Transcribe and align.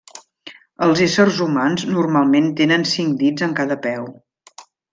Els 0.85 1.03
éssers 1.07 1.41
humans 1.45 1.85
normalment 1.97 2.49
tenen 2.63 2.87
cinc 2.95 3.15
dits 3.23 3.47
en 3.49 3.55
cada 3.61 3.79
peu. 3.87 4.09